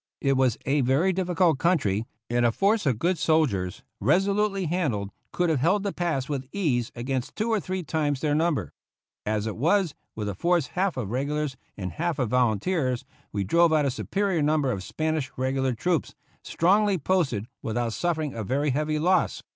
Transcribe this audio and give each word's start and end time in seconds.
It 0.19 0.35
was 0.35 0.57
a 0.65 0.81
very 0.81 1.13
difficult 1.13 1.59
country, 1.59 2.07
and 2.27 2.43
a 2.43 2.51
force 2.51 2.87
of 2.87 2.97
good 2.97 3.19
soldiers 3.19 3.83
resolutely 3.99 4.65
handled 4.65 5.11
could 5.31 5.51
have 5.51 5.59
held 5.59 5.83
the 5.83 5.93
pass 5.93 6.27
with 6.27 6.47
ease 6.51 6.91
against 6.95 7.35
two 7.35 7.51
or 7.51 7.59
three 7.59 7.83
times 7.83 8.19
their 8.19 8.33
number. 8.33 8.73
As 9.27 9.45
it 9.45 9.55
was, 9.55 9.93
with 10.15 10.27
a 10.27 10.33
force 10.33 10.65
half 10.69 10.97
of 10.97 11.11
regulars 11.11 11.55
and 11.77 11.91
half 11.91 12.17
of 12.17 12.31
volunteers, 12.31 13.05
we 13.31 13.43
drove 13.43 13.71
out 13.71 13.85
a 13.85 13.91
superior 13.91 14.41
number 14.41 14.71
of 14.71 14.81
Spanish 14.81 15.31
regular 15.37 15.75
troops, 15.75 16.15
strongly 16.43 16.97
posted, 16.97 17.47
without 17.61 17.93
suffering 17.93 18.33
a 18.33 18.43
very 18.43 18.71
heavy 18.71 18.97
loss. 18.97 19.43